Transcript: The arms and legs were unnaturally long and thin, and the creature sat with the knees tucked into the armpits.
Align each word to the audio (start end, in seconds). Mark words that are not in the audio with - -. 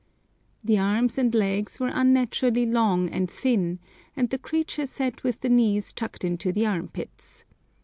The 0.63 0.79
arms 0.79 1.19
and 1.19 1.31
legs 1.35 1.79
were 1.79 1.91
unnaturally 1.93 2.65
long 2.65 3.07
and 3.09 3.29
thin, 3.29 3.77
and 4.15 4.31
the 4.31 4.39
creature 4.39 4.87
sat 4.87 5.21
with 5.21 5.41
the 5.41 5.49
knees 5.49 5.93
tucked 5.93 6.23
into 6.23 6.51
the 6.51 6.65
armpits. 6.65 7.45